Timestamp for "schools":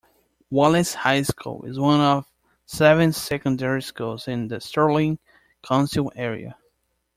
3.83-4.27